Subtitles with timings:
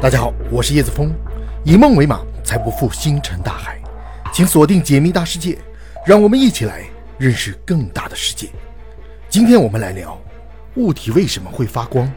[0.00, 1.12] 大家好，我是叶子峰，
[1.62, 3.78] 以梦为马，才不负星辰大海。
[4.32, 5.58] 请锁定解密大世界，
[6.06, 6.88] 让我们一起来
[7.18, 8.48] 认识更大的世界。
[9.28, 10.18] 今天我们来聊
[10.76, 12.10] 物体为什么会发光。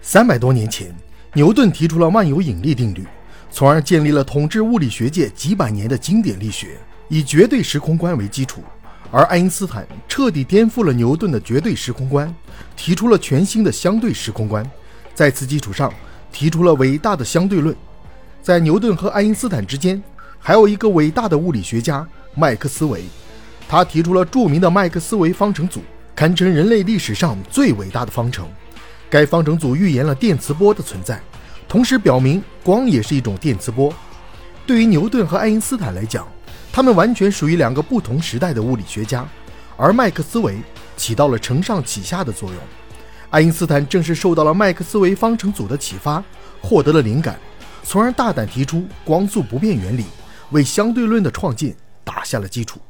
[0.00, 0.94] 三百多年前，
[1.32, 3.04] 牛顿提出了万有引力定律，
[3.50, 6.78] 从而建立了统治物理学界几百年的经典力学，
[7.08, 8.62] 以绝对时空观为基础。
[9.12, 12.34] 而爱因斯坦彻底颠覆了牛顿的绝对时空观，
[12.74, 14.68] 提出了全新的相对时空观，
[15.14, 15.92] 在此基础上
[16.32, 17.76] 提出了伟大的相对论。
[18.40, 20.02] 在牛顿和爱因斯坦之间，
[20.38, 23.04] 还有一个伟大的物理学家麦克斯韦，
[23.68, 25.82] 他提出了著名的麦克斯韦方程组，
[26.16, 28.48] 堪称人类历史上最伟大的方程。
[29.10, 31.20] 该方程组预言了电磁波的存在，
[31.68, 33.92] 同时表明光也是一种电磁波。
[34.66, 36.26] 对于牛顿和爱因斯坦来讲，
[36.72, 39.28] 他们完全属于两个不同时代的物理学家，
[39.76, 40.56] 而麦克斯韦
[40.96, 42.58] 起到了承上启下的作用。
[43.28, 46.24] 爱因斯坦正是受到了麦克斯韦方程组的启发，
[46.62, 47.38] 获得了灵感，
[47.82, 50.06] 从而大胆提出光速不变原理，
[50.50, 52.80] 为相对论的创建打下了基础。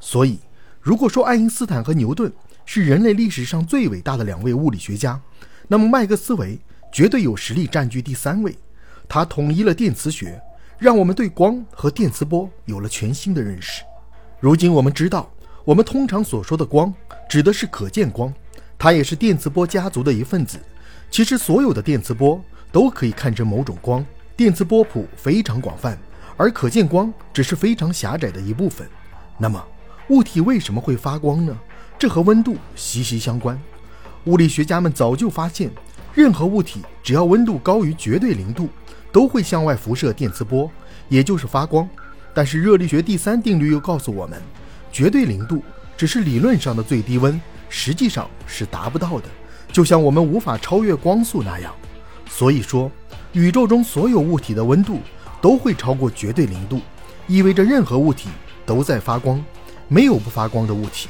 [0.00, 0.40] 所以，
[0.80, 2.32] 如果说爱因斯坦和牛顿
[2.66, 5.20] 是人类历史上最伟大的两位物理学家，
[5.68, 6.58] 那么麦克斯韦
[6.92, 8.58] 绝对有实力占据第三位。
[9.08, 10.40] 他统一了电磁学。
[10.80, 13.82] 让我们对光和电磁波有了全新的认识。
[14.40, 15.30] 如今我们知道，
[15.62, 16.92] 我们通常所说的光
[17.28, 18.32] 指的是可见光，
[18.78, 20.58] 它也是电磁波家族的一份子。
[21.10, 24.02] 其实，所有的电磁波都可以看成某种光，
[24.34, 25.98] 电磁波谱非常广泛，
[26.38, 28.88] 而可见光只是非常狭窄的一部分。
[29.36, 29.62] 那么，
[30.08, 31.54] 物体为什么会发光呢？
[31.98, 33.60] 这和温度息息相关。
[34.24, 35.70] 物理学家们早就发现，
[36.14, 38.66] 任何物体只要温度高于绝对零度。
[39.12, 40.70] 都会向外辐射电磁波，
[41.08, 41.88] 也就是发光。
[42.32, 44.40] 但是热力学第三定律又告诉我们，
[44.92, 45.62] 绝对零度
[45.96, 49.24] 只是理论上的最低温，实际上是达不到的。
[49.72, 51.74] 就像我们无法超越光速那样。
[52.28, 52.88] 所以说，
[53.32, 55.00] 宇宙中所有物体的温度
[55.40, 56.80] 都会超过绝对零度，
[57.26, 58.28] 意味着任何物体
[58.64, 59.44] 都在发光，
[59.88, 61.08] 没有不发光的物体。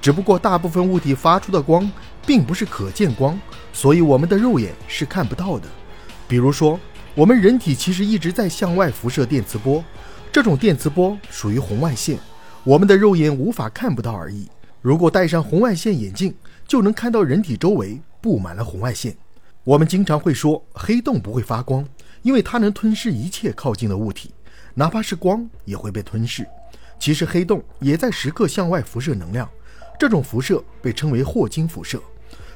[0.00, 1.90] 只不过大部分物体发出的光
[2.24, 3.36] 并不是可见光，
[3.72, 5.66] 所以我们的肉眼是看不到的。
[6.28, 6.78] 比如说。
[7.16, 9.84] 我们人体其实一直在向外辐射电磁波，
[10.30, 12.16] 这种电磁波属于红外线，
[12.62, 14.48] 我们的肉眼无法看不到而已。
[14.80, 16.32] 如果戴上红外线眼镜，
[16.68, 19.16] 就能看到人体周围布满了红外线。
[19.64, 21.84] 我们经常会说黑洞不会发光，
[22.22, 24.30] 因为它能吞噬一切靠近的物体，
[24.74, 26.46] 哪怕是光也会被吞噬。
[27.00, 29.50] 其实黑洞也在时刻向外辐射能量，
[29.98, 32.00] 这种辐射被称为霍金辐射。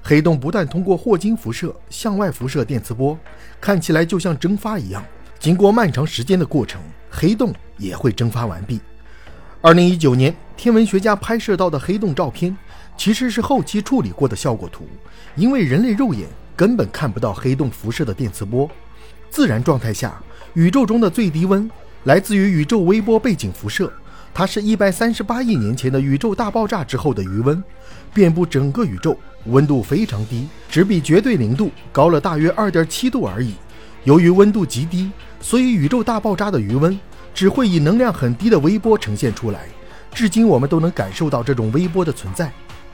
[0.07, 3.19] 黑洞不但通过霍金辐射向外辐射电磁波，
[3.59, 5.03] 看起来就像蒸发一样。
[5.39, 6.79] 经过漫长时间的过程，
[7.11, 8.79] 黑洞也会蒸发完毕。
[9.63, 12.55] 二零一九年，天文学家拍摄到的黑洞照片
[12.99, 14.87] 其实是后期处理过的效果图，
[15.37, 18.71] 因为人类肉眼根本看不到黑洞辐射的电磁波。
[19.31, 20.23] 自然状态下，
[20.53, 21.69] 宇宙中的最低温
[22.03, 23.91] 来自于宇宙微波背景辐射，
[24.35, 27.63] 它是一百三十八亿年前的宇宙大爆炸之后的余温，
[28.13, 29.17] 遍布整个宇宙。
[29.47, 33.55] 温度非常低，只比绝对零度高了大约二点七度而已。
[34.03, 36.99] 由于温度极低，所以宇宙大爆炸的余温
[37.33, 39.67] 只会以能量很低的微波呈现出来。
[40.13, 42.51] 至今我们都能感受到这种微波的存在。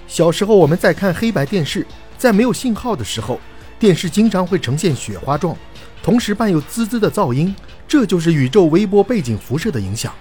[0.09, 1.87] 小时候我们在看黑白电视，
[2.19, 3.41] 在没有信号的时候，
[3.79, 5.57] 电视经常会呈现雪花状，
[6.03, 7.55] 同时伴有滋滋的噪音，
[7.89, 10.13] 这就是宇宙微波背景辐射的影响。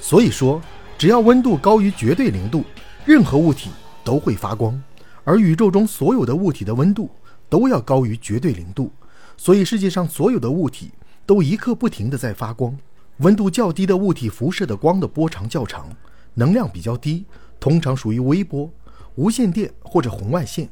[0.00, 0.60] 所以说，
[0.98, 2.64] 只要温度高于绝对零度，
[3.04, 3.70] 任何物体
[4.02, 4.82] 都会发光。
[5.22, 7.10] 而宇宙中所有的物体的温度
[7.48, 8.90] 都要高于绝对零度，
[9.36, 10.90] 所以世界上所有的物体
[11.26, 12.76] 都一刻不停地在发光。
[13.18, 15.86] 温度较低的物体辐射的光的波长较长，
[16.32, 17.26] 能量比较低，
[17.60, 18.68] 通常属于微波、
[19.16, 20.68] 无线电或者红外线。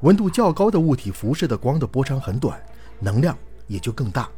[0.00, 2.58] 温度较高的物体辐射的光的波长很短，
[2.98, 4.28] 能量也就更大。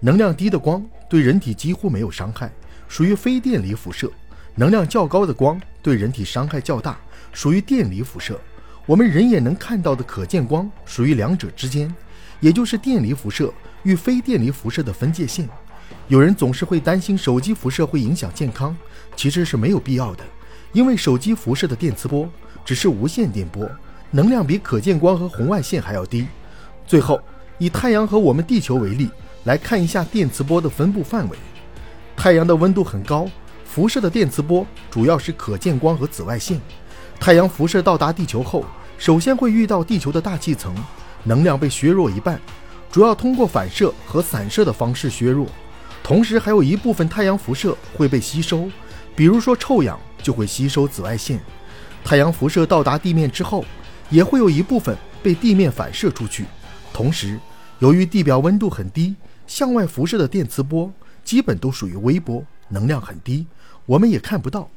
[0.00, 2.50] 能量低的光对人体几乎没有伤害，
[2.88, 4.08] 属于非电离辐射；
[4.54, 6.98] 能量较高的光对人体伤害较大，
[7.32, 8.40] 属于电离辐射。
[8.86, 11.92] 我们人眼能看到的可见光属于两者之间，
[12.40, 13.52] 也就是电离辐射
[13.82, 15.48] 与非电离辐射的分界线。
[16.08, 18.76] 有人总是会担心手机辐射会影响健康，
[19.16, 20.22] 其实是没有必要的，
[20.72, 22.28] 因为手机辐射的电磁波
[22.64, 23.68] 只是无线电波，
[24.12, 26.26] 能量比可见光和红外线还要低。
[26.86, 27.20] 最后，
[27.58, 29.10] 以太阳和我们地球为例，
[29.44, 31.36] 来看一下电磁波的分布范围。
[32.16, 33.28] 太阳的温度很高，
[33.64, 36.60] 辐射的电磁波主要是可见光和紫外线。
[37.20, 38.64] 太阳辐射到达地球后，
[38.98, 40.74] 首先会遇到地球的大气层，
[41.22, 42.40] 能量被削弱一半，
[42.90, 45.46] 主要通过反射和散射的方式削弱。
[46.02, 48.68] 同时，还有一部分太阳辐射会被吸收，
[49.14, 51.40] 比如说臭氧就会吸收紫外线。
[52.04, 53.64] 太阳辐射到达地面之后，
[54.08, 56.44] 也会有一部分被地面反射出去，
[56.92, 57.38] 同时，
[57.80, 59.16] 由于地表温度很低，
[59.46, 60.92] 向外辐射的电磁波
[61.26, 63.44] 基本都属于微波，能量很低，
[63.84, 64.70] 我们也看不到。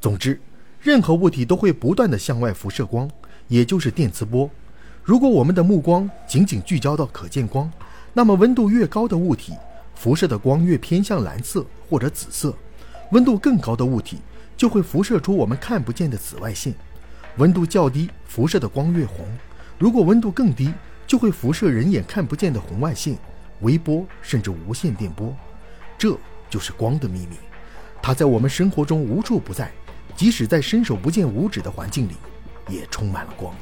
[0.00, 0.40] 总之，
[0.80, 3.10] 任何物体都会不断的向外辐射光，
[3.48, 4.48] 也就是电磁波。
[5.02, 7.68] 如果我们的目光仅仅聚焦到可见光，
[8.14, 9.54] 那么温度越高的物体，
[9.96, 12.52] 辐射的光越偏向蓝色或者紫色；
[13.10, 14.18] 温度更高的物体
[14.56, 16.72] 就会辐射出我们看不见的紫外线。
[17.38, 19.26] 温度较低，辐射的光越红；
[19.76, 20.72] 如果温度更低，
[21.08, 23.18] 就会辐射人眼看不见的红外线、
[23.62, 25.34] 微波甚至无线电波。
[25.98, 26.16] 这
[26.48, 27.36] 就是光的秘密，
[28.00, 29.70] 它在我们生活中无处不在，
[30.16, 32.12] 即使在伸手不见五指的环境里，
[32.68, 33.52] 也充满了光。